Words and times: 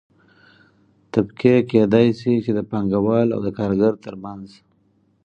طبقې 1.13 1.53
کيدى 1.69 2.05
شي 2.19 2.33
چې 2.43 2.51
د 2.57 2.59
پانګه 2.71 2.99
وال 3.05 3.27
او 3.35 3.41
کارګر 3.57 3.93
ترمنځ 4.05 4.47